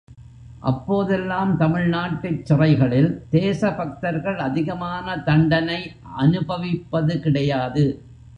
அப்போதெல்லாம் 0.59 1.51
தமிழ்நாட்டுச் 1.57 2.45
சிறைகளில் 2.45 3.23
தேசபக்தர்கள் 3.29 4.37
அதிகமாக 4.37 5.17
தண்டனை 5.17 5.79
அனுபவிப்பது 6.17 7.19
கிடையாது. 7.19 7.85